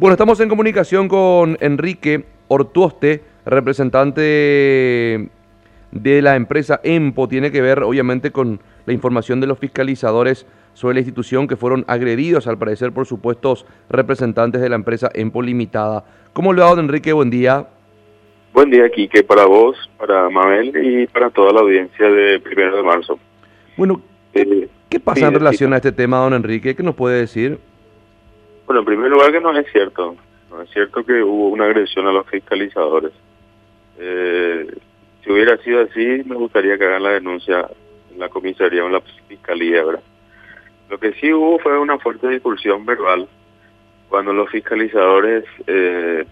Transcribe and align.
Bueno, 0.00 0.14
estamos 0.14 0.40
en 0.40 0.48
comunicación 0.48 1.08
con 1.08 1.58
Enrique 1.60 2.24
Ortuoste, 2.48 3.22
representante 3.44 4.22
de 5.90 6.22
la 6.22 6.36
empresa 6.36 6.80
EMPO. 6.82 7.28
Tiene 7.28 7.52
que 7.52 7.60
ver, 7.60 7.82
obviamente, 7.82 8.30
con 8.30 8.60
la 8.86 8.94
información 8.94 9.42
de 9.42 9.46
los 9.46 9.58
fiscalizadores 9.58 10.46
sobre 10.72 10.94
la 10.94 11.00
institución 11.00 11.46
que 11.46 11.56
fueron 11.56 11.84
agredidos, 11.86 12.46
al 12.46 12.56
parecer, 12.56 12.92
por 12.92 13.04
supuestos 13.04 13.66
representantes 13.90 14.62
de 14.62 14.70
la 14.70 14.76
empresa 14.76 15.10
EMPO 15.12 15.42
Limitada. 15.42 16.02
¿Cómo 16.32 16.54
le 16.54 16.62
va, 16.62 16.70
don 16.70 16.80
Enrique? 16.80 17.12
Buen 17.12 17.28
día. 17.28 17.66
Buen 18.54 18.70
día, 18.70 18.88
Quique, 18.88 19.22
para 19.22 19.44
vos, 19.44 19.76
para 19.98 20.30
Mabel 20.30 20.72
y 20.82 21.08
para 21.08 21.28
toda 21.28 21.52
la 21.52 21.60
audiencia 21.60 22.08
de 22.08 22.40
Primero 22.40 22.74
de 22.74 22.82
Marzo. 22.82 23.18
Bueno, 23.76 24.00
¿qué, 24.32 24.70
eh, 24.90 25.00
pasa 25.00 25.26
en 25.26 25.34
relación 25.34 25.74
a 25.74 25.76
este 25.76 25.92
tema, 25.92 26.20
don 26.20 26.32
Enrique? 26.32 26.74
¿Qué 26.74 26.82
nos 26.82 26.94
puede 26.94 27.20
decir? 27.20 27.58
Bueno, 28.70 28.82
en 28.82 28.86
primer 28.86 29.10
lugar 29.10 29.32
que 29.32 29.40
no 29.40 29.50
es 29.50 29.66
cierto. 29.72 30.14
No 30.48 30.62
es 30.62 30.70
cierto 30.70 31.02
que 31.02 31.24
hubo 31.24 31.48
una 31.48 31.64
agresión 31.64 32.06
a 32.06 32.12
los 32.12 32.24
fiscalizadores. 32.28 33.10
Eh, 33.98 34.64
si 35.24 35.32
hubiera 35.32 35.56
sido 35.56 35.80
así, 35.80 36.22
me 36.24 36.36
gustaría 36.36 36.78
que 36.78 36.84
hagan 36.84 37.02
la 37.02 37.10
denuncia 37.10 37.68
en 38.12 38.20
la 38.20 38.28
comisaría 38.28 38.84
o 38.84 38.86
en 38.86 38.92
la 38.92 39.00
fiscalía, 39.26 39.84
¿verdad? 39.84 40.04
Lo 40.88 41.00
que 41.00 41.14
sí 41.14 41.32
hubo 41.32 41.58
fue 41.58 41.80
una 41.80 41.98
fuerte 41.98 42.28
discusión 42.28 42.86
verbal 42.86 43.26
cuando 44.08 44.32
los 44.32 44.48
fiscalizadores 44.48 45.42
eh, 45.66 46.24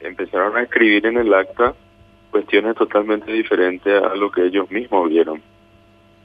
empezaron 0.00 0.54
a 0.54 0.64
escribir 0.64 1.06
en 1.06 1.16
el 1.16 1.32
acta 1.32 1.72
cuestiones 2.30 2.74
totalmente 2.74 3.32
diferentes 3.32 4.02
a 4.02 4.14
lo 4.16 4.30
que 4.30 4.44
ellos 4.44 4.70
mismos 4.70 5.08
vieron. 5.08 5.40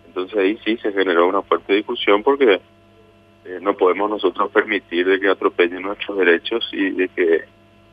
Entonces 0.06 0.38
ahí 0.38 0.60
sí 0.66 0.76
se 0.76 0.92
generó 0.92 1.28
una 1.28 1.44
fuerte 1.44 1.76
discusión 1.76 2.24
porque 2.24 2.60
eh, 3.46 3.60
no 3.62 3.76
podemos 3.76 4.10
nosotros 4.10 4.52
permitir 4.52 5.08
de 5.08 5.20
que 5.20 5.30
atropellen 5.30 5.82
nuestros 5.82 6.18
derechos 6.18 6.70
y 6.72 6.92
de 6.92 7.08
que 7.10 7.42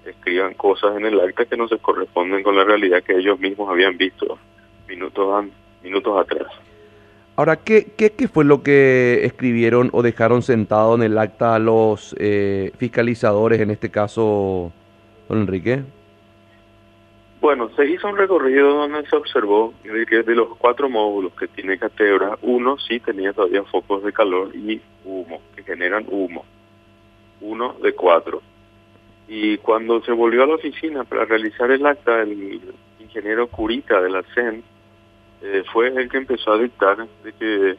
escriban 0.04 0.54
cosas 0.54 0.96
en 0.96 1.06
el 1.06 1.20
acta 1.20 1.46
que 1.46 1.56
no 1.56 1.68
se 1.68 1.78
corresponden 1.78 2.42
con 2.42 2.56
la 2.56 2.64
realidad 2.64 3.02
que 3.02 3.16
ellos 3.16 3.38
mismos 3.38 3.70
habían 3.70 3.96
visto 3.96 4.38
minutos, 4.88 5.46
minutos 5.82 6.20
atrás. 6.20 6.48
Ahora, 7.36 7.56
¿qué, 7.56 7.92
¿qué, 7.96 8.10
fue 8.26 8.44
lo 8.44 8.62
que 8.64 9.20
escribieron 9.24 9.90
o 9.92 10.02
dejaron 10.02 10.42
sentado 10.42 10.96
en 10.96 11.04
el 11.04 11.16
acta 11.18 11.58
los 11.60 12.16
eh, 12.18 12.72
fiscalizadores, 12.78 13.60
en 13.60 13.70
este 13.70 13.90
caso, 13.90 14.72
don 15.28 15.42
Enrique? 15.42 15.82
Bueno, 17.40 17.70
se 17.76 17.86
hizo 17.86 18.08
un 18.08 18.16
recorrido 18.16 18.74
donde 18.74 19.08
se 19.08 19.14
observó 19.14 19.72
que 19.82 20.22
de 20.22 20.34
los 20.34 20.56
cuatro 20.56 20.90
módulos 20.90 21.32
que 21.34 21.46
tiene 21.46 21.78
Catebra, 21.78 22.36
uno 22.42 22.78
sí 22.78 22.98
tenía 22.98 23.32
todavía 23.32 23.62
focos 23.64 24.02
de 24.02 24.12
calor 24.12 24.54
y 24.56 24.80
humo, 25.04 25.40
que 25.54 25.62
generan 25.62 26.04
humo. 26.08 26.44
Uno 27.40 27.76
de 27.80 27.94
cuatro. 27.94 28.42
Y 29.28 29.58
cuando 29.58 30.02
se 30.02 30.10
volvió 30.10 30.42
a 30.42 30.46
la 30.46 30.56
oficina 30.56 31.04
para 31.04 31.26
realizar 31.26 31.70
el 31.70 31.86
acta, 31.86 32.22
el 32.22 32.60
ingeniero 32.98 33.46
Curita 33.46 34.00
de 34.00 34.10
la 34.10 34.22
CEN 34.34 34.64
eh, 35.42 35.62
fue 35.72 35.88
el 35.88 36.08
que 36.08 36.16
empezó 36.16 36.52
a 36.52 36.58
dictar 36.58 37.06
de 37.22 37.32
que 37.34 37.76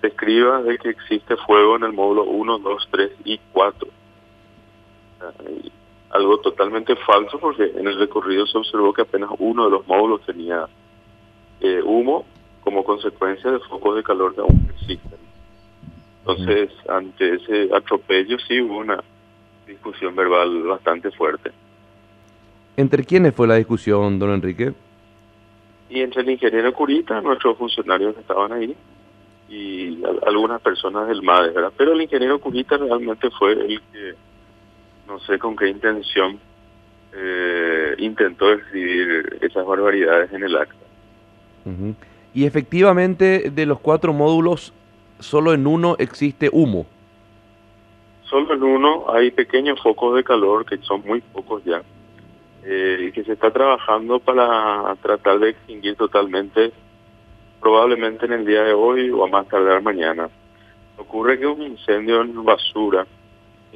se 0.00 0.06
escriba 0.06 0.62
de 0.62 0.76
que 0.76 0.90
existe 0.90 1.36
fuego 1.46 1.76
en 1.76 1.84
el 1.84 1.94
módulo 1.94 2.24
1, 2.24 2.58
2, 2.58 2.88
3 2.90 3.10
y 3.24 3.40
4 3.52 3.88
algo 6.14 6.38
totalmente 6.38 6.94
falso 6.96 7.38
porque 7.38 7.72
en 7.76 7.88
el 7.88 7.98
recorrido 7.98 8.46
se 8.46 8.56
observó 8.56 8.92
que 8.92 9.02
apenas 9.02 9.30
uno 9.38 9.64
de 9.64 9.70
los 9.70 9.86
módulos 9.86 10.24
tenía 10.24 10.66
eh, 11.60 11.82
humo 11.84 12.24
como 12.62 12.84
consecuencia 12.84 13.50
de 13.50 13.58
focos 13.58 13.96
de 13.96 14.04
calor 14.04 14.32
que 14.34 14.40
aún 14.40 14.68
existen. 14.74 15.18
Entonces, 16.20 16.70
ante 16.88 17.34
ese 17.34 17.68
atropello 17.74 18.38
sí 18.46 18.60
hubo 18.60 18.78
una 18.78 19.02
discusión 19.66 20.14
verbal 20.14 20.62
bastante 20.62 21.10
fuerte. 21.10 21.50
¿Entre 22.76 23.04
quiénes 23.04 23.34
fue 23.34 23.48
la 23.48 23.56
discusión, 23.56 24.18
don 24.18 24.30
Enrique? 24.30 24.72
Y 25.90 26.00
entre 26.00 26.22
el 26.22 26.30
ingeniero 26.30 26.72
Curita, 26.72 27.20
nuestros 27.20 27.58
funcionarios 27.58 28.14
que 28.14 28.20
estaban 28.20 28.52
ahí, 28.52 28.74
y 29.48 30.00
algunas 30.26 30.60
personas 30.60 31.08
del 31.08 31.22
MADE, 31.22 31.50
¿verdad? 31.50 31.72
Pero 31.76 31.92
el 31.92 32.02
ingeniero 32.02 32.38
Curita 32.38 32.76
realmente 32.76 33.30
fue 33.30 33.52
el 33.52 33.82
que 33.92 34.14
no 35.06 35.18
sé 35.20 35.38
con 35.38 35.56
qué 35.56 35.68
intención 35.68 36.38
eh, 37.16 37.94
intentó 37.98 38.52
escribir 38.52 39.38
esas 39.40 39.64
barbaridades 39.64 40.32
en 40.32 40.42
el 40.42 40.56
acta. 40.56 40.84
Y 42.34 42.44
efectivamente, 42.44 43.50
de 43.50 43.66
los 43.66 43.80
cuatro 43.80 44.12
módulos, 44.12 44.72
solo 45.20 45.54
en 45.54 45.66
uno 45.66 45.96
existe 45.98 46.50
humo. 46.52 46.86
Solo 48.24 48.54
en 48.54 48.62
uno 48.62 49.04
hay 49.08 49.30
pequeños 49.30 49.80
focos 49.80 50.16
de 50.16 50.24
calor, 50.24 50.66
que 50.66 50.78
son 50.78 51.02
muy 51.06 51.20
pocos 51.20 51.62
ya, 51.64 51.82
eh, 52.64 53.06
y 53.08 53.12
que 53.12 53.22
se 53.22 53.34
está 53.34 53.50
trabajando 53.50 54.18
para 54.18 54.94
tratar 55.00 55.38
de 55.38 55.50
extinguir 55.50 55.94
totalmente, 55.94 56.72
probablemente 57.60 58.26
en 58.26 58.32
el 58.32 58.44
día 58.44 58.62
de 58.64 58.72
hoy 58.72 59.10
o 59.10 59.24
a 59.24 59.28
más 59.28 59.46
tardar 59.48 59.80
mañana. 59.82 60.28
Ocurre 60.96 61.38
que 61.38 61.46
un 61.46 61.62
incendio 61.62 62.22
en 62.22 62.44
basura 62.44 63.06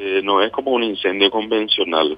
eh, 0.00 0.20
no 0.22 0.41
es 0.42 0.53
como 0.53 0.70
un 0.70 0.84
incendio 0.84 1.28
convencional. 1.28 2.16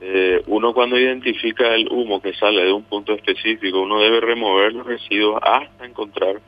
Eh, 0.00 0.40
uno 0.46 0.72
cuando 0.72 0.96
identifica 0.96 1.74
el 1.74 1.88
humo 1.90 2.22
que 2.22 2.32
sale 2.34 2.64
de 2.64 2.72
un 2.72 2.84
punto 2.84 3.12
específico, 3.12 3.80
uno 3.80 3.98
debe 3.98 4.20
remover 4.20 4.72
los 4.72 4.86
residuos 4.86 5.40
hasta 5.42 5.84
encontrar 5.84 6.40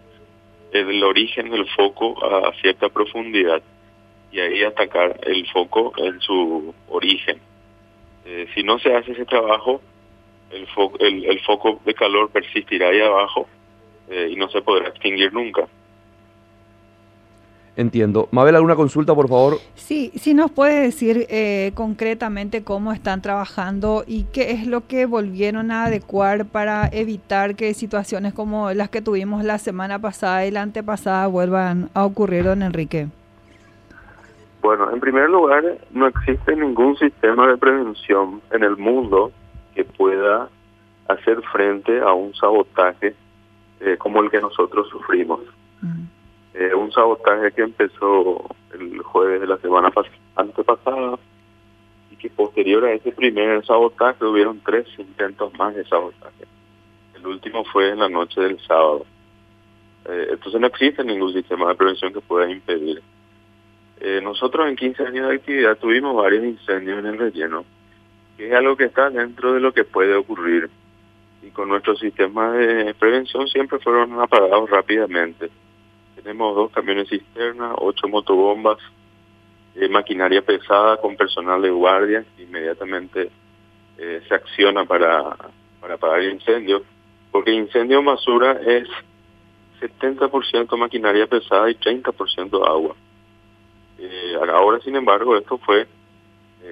el 0.70 1.02
origen 1.02 1.50
del 1.50 1.66
foco 1.70 2.24
a 2.24 2.52
cierta 2.60 2.88
profundidad 2.88 3.60
y 4.30 4.38
ahí 4.38 4.62
atacar 4.62 5.18
el 5.24 5.44
foco 5.48 5.92
en 5.96 6.20
su 6.20 6.72
origen. 6.88 7.40
Eh, 8.24 8.46
si 8.54 8.62
no 8.62 8.78
se 8.78 8.94
hace 8.94 9.12
ese 9.12 9.24
trabajo, 9.24 9.80
el, 10.52 10.68
el, 11.00 11.24
el, 11.24 11.40
foco 11.40 11.80
de 11.84 11.94
calor 11.94 12.30
persistirá 12.30 12.90
ahí 12.90 13.00
abajo 13.00 13.48
y 14.30 14.36
no 14.36 14.48
se 14.48 14.62
podrá 14.62 14.88
extinguir 14.88 15.32
nunca. 15.32 15.68
Entiendo. 17.78 18.28
Mabel, 18.32 18.56
¿alguna 18.56 18.74
consulta, 18.74 19.14
por 19.14 19.28
favor? 19.28 19.58
Sí, 19.76 20.10
sí 20.16 20.34
nos 20.34 20.50
puede 20.50 20.80
decir 20.80 21.26
eh, 21.28 21.70
concretamente 21.76 22.64
cómo 22.64 22.92
están 22.92 23.22
trabajando 23.22 24.02
y 24.04 24.24
qué 24.32 24.50
es 24.50 24.66
lo 24.66 24.88
que 24.88 25.06
volvieron 25.06 25.70
a 25.70 25.84
adecuar 25.84 26.46
para 26.46 26.88
evitar 26.90 27.54
que 27.54 27.72
situaciones 27.74 28.34
como 28.34 28.72
las 28.72 28.88
que 28.88 29.00
tuvimos 29.00 29.44
la 29.44 29.58
semana 29.58 30.00
pasada 30.00 30.44
y 30.44 30.50
la 30.50 30.62
antepasada 30.62 31.28
vuelvan 31.28 31.88
a 31.94 32.04
ocurrir, 32.04 32.42
don 32.42 32.64
Enrique. 32.64 33.06
Bueno, 34.60 34.90
en 34.90 34.98
primer 34.98 35.30
lugar, 35.30 35.62
no 35.92 36.08
existe 36.08 36.56
ningún 36.56 36.96
sistema 36.96 37.46
de 37.46 37.58
prevención 37.58 38.42
en 38.50 38.64
el 38.64 38.76
mundo 38.76 39.30
que 39.76 39.84
pueda 39.84 40.48
hacer 41.06 41.40
frente 41.52 42.00
a 42.00 42.12
un 42.12 42.34
sabotaje 42.34 43.14
eh, 43.78 43.96
como 43.98 44.20
el 44.20 44.32
que 44.32 44.40
nosotros 44.40 44.88
sufrimos. 44.88 45.38
Eh, 46.60 46.74
un 46.74 46.90
sabotaje 46.90 47.52
que 47.52 47.62
empezó 47.62 48.44
el 48.74 49.00
jueves 49.02 49.40
de 49.40 49.46
la 49.46 49.58
semana 49.58 49.92
antepasada 50.34 51.16
y 52.10 52.16
que 52.16 52.30
posterior 52.30 52.84
a 52.84 52.94
ese 52.94 53.12
primer 53.12 53.64
sabotaje 53.64 54.24
hubieron 54.24 54.60
tres 54.66 54.88
intentos 54.98 55.56
más 55.56 55.76
de 55.76 55.84
sabotaje. 55.84 56.46
El 57.14 57.28
último 57.28 57.62
fue 57.62 57.90
en 57.90 58.00
la 58.00 58.08
noche 58.08 58.40
del 58.40 58.58
sábado. 58.66 59.06
Eh, 60.06 60.30
entonces 60.32 60.60
no 60.60 60.66
existe 60.66 61.04
ningún 61.04 61.32
sistema 61.32 61.68
de 61.68 61.76
prevención 61.76 62.12
que 62.12 62.20
pueda 62.22 62.50
impedir. 62.50 63.02
Eh, 64.00 64.20
nosotros 64.20 64.68
en 64.68 64.74
15 64.74 65.04
años 65.04 65.28
de 65.28 65.36
actividad 65.36 65.78
tuvimos 65.78 66.16
varios 66.16 66.44
incendios 66.44 66.98
en 66.98 67.06
el 67.06 67.18
relleno, 67.18 67.64
que 68.36 68.48
es 68.48 68.52
algo 68.52 68.76
que 68.76 68.86
está 68.86 69.10
dentro 69.10 69.52
de 69.52 69.60
lo 69.60 69.72
que 69.72 69.84
puede 69.84 70.16
ocurrir. 70.16 70.68
Y 71.40 71.50
con 71.50 71.68
nuestro 71.68 71.94
sistema 71.94 72.50
de 72.50 72.94
prevención 72.94 73.46
siempre 73.46 73.78
fueron 73.78 74.20
apagados 74.20 74.68
rápidamente. 74.68 75.50
Tenemos 76.22 76.56
dos 76.56 76.72
camiones 76.72 77.08
cisterna, 77.08 77.74
ocho 77.76 78.08
motobombas, 78.08 78.78
eh, 79.76 79.88
maquinaria 79.88 80.42
pesada 80.42 80.96
con 80.96 81.16
personal 81.16 81.62
de 81.62 81.70
guardia 81.70 82.24
inmediatamente 82.36 83.30
eh, 83.96 84.20
se 84.26 84.34
acciona 84.34 84.84
para, 84.84 85.36
para 85.80 85.94
apagar 85.94 86.18
el 86.18 86.32
incendio, 86.32 86.82
porque 87.30 87.52
incendio 87.52 88.00
en 88.00 88.06
basura 88.06 88.60
es 88.66 88.88
70% 89.80 90.76
maquinaria 90.76 91.28
pesada 91.28 91.70
y 91.70 91.76
30% 91.76 92.66
agua. 92.66 92.96
Eh, 93.98 94.34
ahora, 94.52 94.80
sin 94.80 94.96
embargo, 94.96 95.36
esto 95.36 95.58
fue 95.58 95.86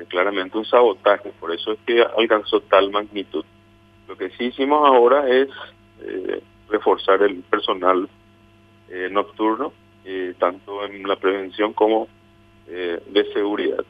claramente 0.08 0.58
un 0.58 0.64
sabotaje, 0.64 1.32
por 1.38 1.54
eso 1.54 1.72
es 1.72 1.78
que 1.86 2.02
alcanzó 2.02 2.60
tal 2.62 2.90
magnitud. 2.90 3.44
Lo 4.08 4.16
que 4.16 4.30
sí 4.30 4.46
hicimos 4.46 4.86
ahora 4.86 5.28
es 5.28 5.48
reforzar 6.68 7.22
el 7.22 7.36
personal 7.44 8.08
eh, 8.88 9.08
nocturno, 9.10 9.72
eh, 10.04 10.34
tanto 10.38 10.84
en 10.84 11.06
la 11.06 11.16
prevención 11.16 11.72
como 11.72 12.08
eh, 12.68 13.02
de 13.10 13.32
seguridad. 13.32 13.84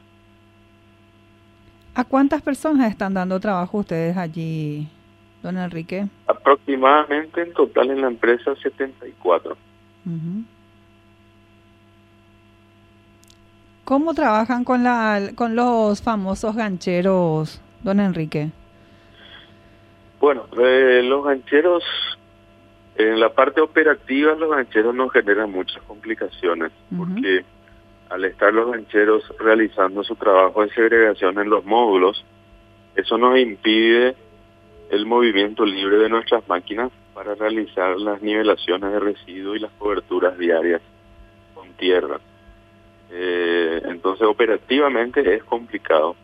¿A 1.95 2.03
cuántas 2.03 2.41
personas 2.41 2.91
están 2.91 3.13
dando 3.13 3.39
trabajo 3.39 3.79
ustedes 3.79 4.15
allí, 4.17 4.87
don 5.41 5.57
Enrique? 5.57 6.07
Aproximadamente 6.27 7.41
en 7.41 7.53
total 7.53 7.89
en 7.91 8.01
la 8.01 8.07
empresa 8.07 8.55
74. 8.55 9.57
¿Cómo 13.83 14.13
trabajan 14.13 14.63
con, 14.63 14.83
la, 14.83 15.31
con 15.35 15.55
los 15.55 16.01
famosos 16.01 16.55
gancheros, 16.55 17.61
don 17.83 17.99
Enrique? 17.99 18.51
Bueno, 20.19 20.45
eh, 20.59 21.01
los 21.03 21.25
gancheros, 21.25 21.83
en 22.97 23.19
la 23.19 23.29
parte 23.29 23.61
operativa 23.61 24.33
los 24.35 24.49
gancheros 24.49 24.95
nos 24.95 25.11
generan 25.11 25.51
muchas 25.51 25.81
complicaciones, 25.83 26.71
porque 26.97 27.45
al 28.09 28.25
estar 28.25 28.53
los 28.53 28.71
gancheros 28.71 29.23
realizando 29.39 30.03
su 30.03 30.15
trabajo 30.15 30.63
de 30.63 30.69
segregación 30.69 31.39
en 31.39 31.49
los 31.49 31.63
módulos, 31.63 32.25
eso 32.95 33.17
nos 33.17 33.37
impide 33.37 34.15
el 34.89 35.05
movimiento 35.05 35.65
libre 35.65 35.97
de 35.97 36.09
nuestras 36.09 36.47
máquinas 36.47 36.91
para 37.13 37.35
realizar 37.35 37.99
las 37.99 38.21
nivelaciones 38.21 38.91
de 38.91 38.99
residuos 38.99 39.57
y 39.57 39.59
las 39.59 39.71
coberturas 39.73 40.37
diarias 40.37 40.81
con 41.53 41.71
tierra. 41.73 42.19
Eh, 43.11 43.81
entonces 43.85 44.27
operativamente 44.27 45.35
es 45.35 45.43
complicado. 45.43 46.15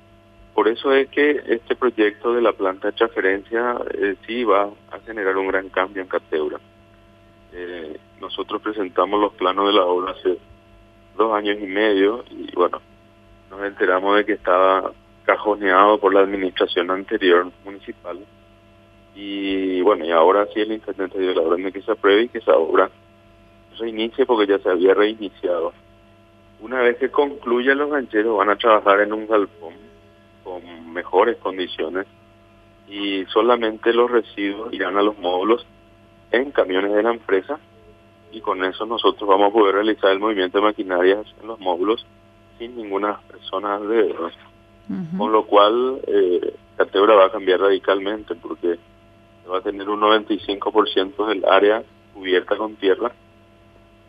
Por 0.53 0.67
eso 0.67 0.94
es 0.94 1.09
que 1.09 1.41
este 1.47 1.75
proyecto 1.75 2.33
de 2.33 2.41
la 2.41 2.53
planta 2.53 2.89
de 2.89 2.94
transferencia 2.94 3.75
eh, 3.94 4.15
sí 4.27 4.44
va 4.44 4.69
a 4.91 5.00
generar 5.05 5.35
un 5.38 5.47
gran 5.47 5.69
cambio 5.69 6.01
en 6.01 6.07
Cateura. 6.07 6.59
Eh, 7.51 7.97
nosotros 8.21 8.61
presentamos 8.61 9.19
los 9.19 9.33
planos 9.33 9.67
de 9.67 9.73
la 9.73 9.85
obra 9.85 10.11
hace 10.11 10.38
dos 11.17 11.33
años 11.33 11.57
y 11.59 11.65
medio 11.65 12.23
y 12.29 12.53
bueno, 12.55 12.81
nos 13.50 13.63
enteramos 13.63 14.15
de 14.15 14.25
que 14.25 14.33
estaba 14.33 14.91
cajoneado 15.25 16.00
por 16.00 16.13
la 16.13 16.21
administración 16.21 16.91
anterior 16.91 17.51
municipal 17.65 18.19
y 19.15 19.81
bueno, 19.81 20.05
y 20.05 20.11
ahora 20.11 20.47
sí 20.53 20.61
el 20.61 20.71
intendente 20.71 21.19
dio 21.19 21.33
la 21.33 21.41
orden 21.41 21.63
de 21.63 21.71
que 21.71 21.81
se 21.81 21.91
apruebe 21.91 22.23
y 22.23 22.29
que 22.29 22.39
esa 22.39 22.55
obra 22.55 22.89
se 23.77 23.88
inicie 23.88 24.25
porque 24.25 24.47
ya 24.47 24.59
se 24.59 24.69
había 24.69 24.94
reiniciado. 24.94 25.73
Una 26.61 26.81
vez 26.81 26.97
que 26.97 27.09
concluya 27.09 27.75
los 27.75 27.91
gancheros 27.91 28.38
van 28.38 28.50
a 28.50 28.55
trabajar 28.55 29.01
en 29.01 29.13
un 29.13 29.27
galpón 29.27 29.73
con 30.44 30.94
mejores 30.94 31.38
condiciones 31.38 32.07
y 32.88 33.25
solamente 33.25 33.94
los 33.94 34.12
residuos 34.12 34.74
irán 34.74 34.98
a 34.98 35.01
los 35.01 35.18
módulos 35.18 35.66
en 36.31 36.51
camiones 36.51 36.94
de 36.94 37.04
la 37.04 37.12
empresa 37.12 37.60
y 38.31 38.42
con 38.42 38.63
eso 38.63 38.86
nosotros 38.86 39.30
vamos 39.30 39.50
a 39.50 39.54
poder 39.54 39.75
realizar 39.75 40.12
el 40.12 40.19
movimiento 40.19 40.57
de 40.57 40.63
maquinarias 40.66 41.25
en 41.42 41.48
los 41.48 41.60
módulos 41.60 42.06
sin 42.57 42.75
ninguna 42.75 43.19
persona 43.28 43.75
alrededor. 43.75 44.31
Con 45.18 45.31
lo 45.31 45.45
cual, 45.45 46.01
eh, 46.07 46.56
Catebra 46.75 47.16
va 47.16 47.28
a 47.28 47.31
cambiar 47.31 47.62
radicalmente 47.62 48.36
porque 48.36 48.78
va 49.50 49.60
a 49.60 49.62
tener 49.62 49.88
un 49.89 50.01
95% 50.01 51.25
del 51.28 51.46
área 51.46 51.84
cubierta 52.13 52.57
con 52.57 52.75
tierra 52.75 53.12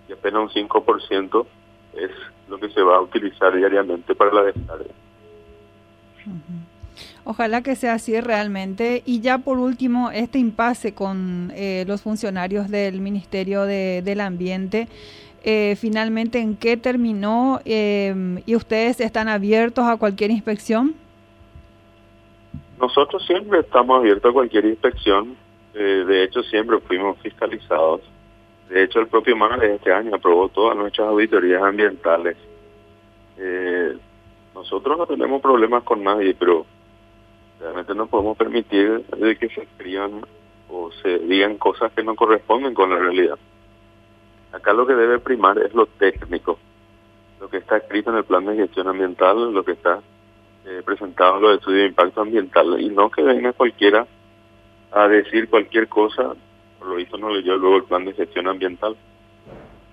y 0.08 0.12
apenas 0.12 0.42
un 0.42 0.68
5% 0.68 1.46
es 1.94 2.10
lo 2.48 2.58
que 2.58 2.68
se 2.70 2.82
va 2.82 2.96
a 2.96 3.00
utilizar 3.00 3.54
diariamente 3.54 4.14
para 4.14 4.32
la 4.32 4.42
descarga. 4.44 4.90
Ojalá 7.24 7.62
que 7.62 7.74
sea 7.74 7.94
así 7.94 8.20
realmente. 8.20 9.02
Y 9.04 9.20
ya 9.20 9.38
por 9.38 9.58
último, 9.58 10.10
este 10.10 10.38
impasse 10.38 10.94
con 10.94 11.52
eh, 11.54 11.84
los 11.86 12.02
funcionarios 12.02 12.70
del 12.70 13.00
Ministerio 13.00 13.64
de, 13.64 14.02
del 14.02 14.20
Ambiente, 14.20 14.88
eh, 15.42 15.76
finalmente, 15.78 16.38
¿en 16.38 16.56
qué 16.56 16.76
terminó? 16.76 17.60
Eh, 17.64 18.42
¿Y 18.46 18.56
ustedes 18.56 19.00
están 19.00 19.28
abiertos 19.28 19.84
a 19.84 19.96
cualquier 19.96 20.30
inspección? 20.30 20.94
Nosotros 22.78 23.24
siempre 23.26 23.60
estamos 23.60 23.98
abiertos 23.98 24.30
a 24.30 24.32
cualquier 24.32 24.64
inspección. 24.66 25.36
de 25.74 26.22
hecho, 26.22 26.42
siempre 26.44 26.78
fuimos 26.80 27.18
fiscalizados. 27.18 28.00
De 28.68 28.84
hecho, 28.84 29.00
el 29.00 29.08
propio 29.08 29.36
de 29.58 29.74
este 29.74 29.92
año 29.92 30.14
aprobó 30.14 30.48
todas 30.48 30.76
nuestras 30.76 31.08
auditorías 31.08 31.62
ambientales. 31.62 32.36
Nosotros 34.54 34.96
no 34.96 35.06
tenemos 35.06 35.42
problemas 35.42 35.82
con 35.82 36.02
nadie, 36.02 36.34
pero 36.34 36.64
Realmente 37.64 37.94
no 37.94 38.06
podemos 38.06 38.36
permitir 38.36 39.04
que 39.40 39.48
se 39.48 39.62
escriban 39.62 40.20
o 40.68 40.90
se 41.02 41.18
digan 41.20 41.56
cosas 41.56 41.92
que 41.92 42.02
no 42.02 42.14
corresponden 42.14 42.74
con 42.74 42.90
la 42.90 42.98
realidad. 42.98 43.38
Acá 44.52 44.74
lo 44.74 44.86
que 44.86 44.94
debe 44.94 45.18
primar 45.18 45.58
es 45.58 45.72
lo 45.74 45.86
técnico, 45.86 46.58
lo 47.40 47.48
que 47.48 47.56
está 47.56 47.78
escrito 47.78 48.10
en 48.10 48.18
el 48.18 48.24
plan 48.24 48.44
de 48.44 48.56
gestión 48.56 48.88
ambiental, 48.88 49.50
lo 49.50 49.64
que 49.64 49.72
está 49.72 50.00
eh, 50.66 50.82
presentado 50.84 51.36
en 51.36 51.42
los 51.42 51.54
estudios 51.58 51.80
de 51.80 51.88
impacto 51.88 52.20
ambiental, 52.20 52.80
y 52.80 52.90
no 52.90 53.10
que 53.10 53.22
venga 53.22 53.54
cualquiera 53.54 54.06
a 54.92 55.08
decir 55.08 55.48
cualquier 55.48 55.88
cosa, 55.88 56.34
por 56.78 56.88
lo 56.88 56.96
visto 56.96 57.16
no 57.16 57.30
leyó 57.30 57.56
luego 57.56 57.76
el 57.76 57.84
plan 57.84 58.04
de 58.04 58.12
gestión 58.12 58.46
ambiental. 58.46 58.94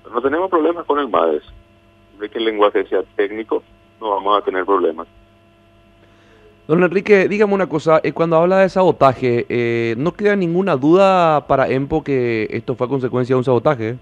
Pero 0.04 0.14
no 0.14 0.22
tenemos 0.22 0.50
problemas 0.50 0.86
con 0.86 1.00
el 1.00 1.08
MADES, 1.08 1.44
de 2.20 2.30
que 2.30 2.38
el 2.38 2.46
lenguaje 2.46 2.86
sea 2.88 3.04
técnico, 3.16 3.64
no 4.02 4.10
vamos 4.10 4.42
a 4.42 4.44
tener 4.44 4.66
problemas. 4.66 5.08
Don 6.68 6.84
Enrique, 6.84 7.28
dígame 7.28 7.54
una 7.54 7.68
cosa, 7.68 8.00
eh, 8.04 8.14
cuando 8.14 8.38
habla 8.38 8.60
de 8.60 8.70
sabotaje, 8.70 9.46
eh, 9.50 9.96
¿no 9.98 10.14
queda 10.14 10.36
ninguna 10.36 10.76
duda 10.76 11.46
para 11.48 11.70
EMPO 11.70 12.04
que 12.04 12.48
esto 12.50 12.76
fue 12.76 12.88
a 12.88 12.90
consecuencia 12.90 13.36
de 13.36 13.38
un 13.38 13.44
sabotaje? 13.44 13.98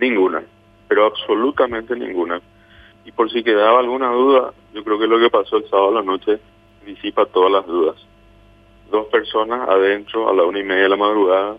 Ninguna, 0.00 0.42
pero 0.88 1.06
absolutamente 1.06 1.96
ninguna. 1.96 2.40
Y 3.04 3.12
por 3.12 3.30
si 3.30 3.42
quedaba 3.42 3.80
alguna 3.80 4.10
duda, 4.10 4.52
yo 4.72 4.84
creo 4.84 4.98
que 4.98 5.06
lo 5.06 5.18
que 5.18 5.30
pasó 5.30 5.56
el 5.56 5.68
sábado 5.68 5.88
a 5.88 6.00
la 6.00 6.02
noche 6.02 6.38
disipa 6.86 7.26
todas 7.26 7.52
las 7.52 7.66
dudas. 7.66 7.96
Dos 8.90 9.06
personas 9.06 9.68
adentro 9.68 10.28
a 10.28 10.34
la 10.34 10.44
una 10.44 10.60
y 10.60 10.64
media 10.64 10.84
de 10.84 10.88
la 10.90 10.96
madrugada, 10.96 11.56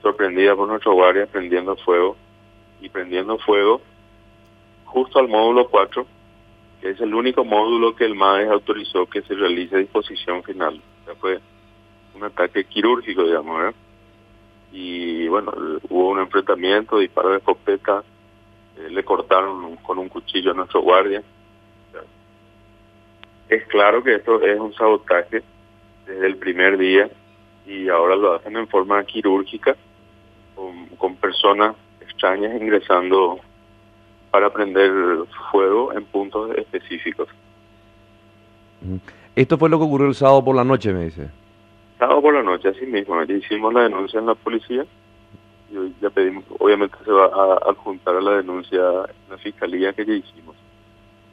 sorprendidas 0.00 0.56
por 0.56 0.68
nuestro 0.68 0.94
guardia 0.94 1.26
prendiendo 1.26 1.76
fuego 1.76 2.16
y 2.80 2.88
prendiendo 2.88 3.36
fuego 3.38 3.80
justo 4.86 5.18
al 5.18 5.28
módulo 5.28 5.68
4 5.68 6.06
que 6.06 6.15
es 6.90 7.00
el 7.00 7.14
único 7.14 7.44
módulo 7.44 7.94
que 7.94 8.04
el 8.04 8.14
MADES 8.14 8.50
autorizó 8.50 9.06
que 9.06 9.22
se 9.22 9.34
realice 9.34 9.76
a 9.76 9.78
disposición 9.78 10.42
final. 10.42 10.80
O 11.10 11.14
fue 11.16 11.40
un 12.14 12.24
ataque 12.24 12.64
quirúrgico, 12.64 13.24
digamos, 13.24 13.74
Y 14.72 15.28
bueno, 15.28 15.52
hubo 15.88 16.10
un 16.10 16.20
enfrentamiento, 16.20 16.98
disparo 16.98 17.30
de 17.30 17.38
escopeta, 17.38 18.02
eh, 18.78 18.90
le 18.90 19.04
cortaron 19.04 19.76
con 19.76 19.98
un 19.98 20.08
cuchillo 20.08 20.52
a 20.52 20.54
nuestro 20.54 20.82
guardia. 20.82 21.22
es 23.48 23.64
claro 23.68 24.02
que 24.02 24.16
esto 24.16 24.42
es 24.42 24.58
un 24.58 24.74
sabotaje 24.74 25.42
desde 26.04 26.26
el 26.26 26.36
primer 26.36 26.76
día 26.76 27.08
y 27.64 27.88
ahora 27.88 28.16
lo 28.16 28.34
hacen 28.34 28.56
en 28.56 28.66
forma 28.66 29.02
quirúrgica 29.04 29.76
con 30.98 31.16
personas 31.16 31.76
extrañas 32.00 32.60
ingresando 32.60 33.38
para 34.36 34.50
prender 34.50 34.92
fuego 35.50 35.94
en 35.94 36.04
puntos 36.04 36.50
específicos. 36.58 37.26
Esto 39.34 39.56
fue 39.56 39.70
lo 39.70 39.78
que 39.78 39.84
ocurrió 39.84 40.08
el 40.08 40.14
sábado 40.14 40.44
por 40.44 40.54
la 40.54 40.62
noche, 40.62 40.92
me 40.92 41.06
dice. 41.06 41.30
Sábado 41.98 42.20
por 42.20 42.34
la 42.34 42.42
noche, 42.42 42.68
así 42.68 42.84
mismo. 42.84 43.22
hicimos 43.22 43.72
la 43.72 43.84
denuncia 43.84 44.20
en 44.20 44.26
la 44.26 44.34
policía 44.34 44.84
y 45.72 45.76
hoy 45.78 45.94
ya 46.02 46.10
pedimos, 46.10 46.44
obviamente 46.58 46.98
se 47.02 47.10
va 47.10 47.24
a 47.24 47.70
adjuntar 47.70 48.16
a 48.16 48.20
la 48.20 48.32
denuncia 48.32 48.78
en 48.78 49.30
la 49.30 49.38
fiscalía 49.38 49.94
que 49.94 50.04
ya 50.04 50.12
hicimos. 50.12 50.54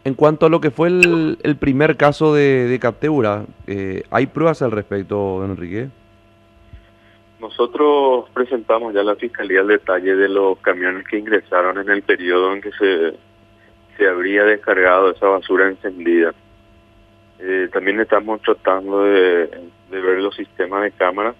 En 0.05 0.13
cuanto 0.13 0.45
a 0.45 0.49
lo 0.49 0.61
que 0.61 0.71
fue 0.71 0.87
el, 0.87 1.57
primer 1.59 1.97
caso 1.97 2.33
de, 2.33 2.77
captura, 2.81 3.43
eh, 3.67 4.03
¿hay 4.11 4.27
pruebas 4.27 4.61
al 4.61 4.71
respecto, 4.71 5.43
Enrique? 5.43 5.89
Nosotros 7.43 8.29
presentamos 8.33 8.93
ya 8.93 9.01
a 9.01 9.03
la 9.03 9.17
Fiscalía 9.17 9.59
el 9.59 9.67
detalle 9.67 10.15
de 10.15 10.29
los 10.29 10.57
camiones 10.59 11.05
que 11.05 11.17
ingresaron 11.17 11.77
en 11.77 11.89
el 11.89 12.01
periodo 12.01 12.53
en 12.53 12.61
que 12.61 12.71
se, 12.71 13.17
se 13.97 14.07
habría 14.07 14.45
descargado 14.45 15.11
esa 15.11 15.27
basura 15.27 15.67
encendida. 15.67 16.33
Eh, 17.39 17.67
también 17.73 17.99
estamos 17.99 18.41
tratando 18.43 19.03
de, 19.03 19.49
ver 19.89 20.19
los 20.19 20.33
sistemas 20.37 20.83
de 20.83 20.91
cámara, 20.93 21.35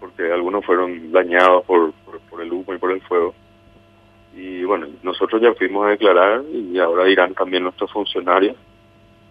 porque 0.00 0.32
algunos 0.32 0.64
fueron 0.64 1.12
dañados 1.12 1.64
por, 1.66 1.92
por, 2.28 2.42
el 2.42 2.52
humo 2.52 2.74
y 2.74 2.78
por 2.78 2.90
el 2.90 3.00
fuego. 3.02 3.32
Y 4.34 4.64
bueno, 4.64 4.88
nosotros 5.04 5.40
ya 5.40 5.54
fuimos 5.54 5.86
a 5.86 5.90
declarar 5.90 6.42
y 6.52 6.76
ahora 6.80 7.08
irán 7.08 7.32
también 7.34 7.62
nuestros 7.62 7.92
funcionarios 7.92 8.56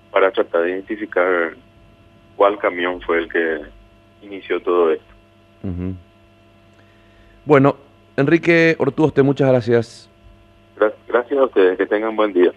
para 0.09 0.31
tratar 0.31 0.61
de 0.61 0.71
identificar 0.71 1.53
cuál 2.37 2.57
camión 2.59 3.01
fue 3.01 3.17
el 3.17 3.29
que 3.29 3.59
inició 4.21 4.61
todo 4.61 4.91
esto. 4.91 5.18
Bueno, 7.45 7.75
Enrique 8.15 8.75
Ortuoste, 8.79 9.23
muchas 9.23 9.49
gracias. 9.49 10.09
Gracias 11.07 11.39
a 11.39 11.45
ustedes, 11.45 11.77
que 11.77 11.85
tengan 11.85 12.15
buen 12.15 12.33
día. 12.33 12.51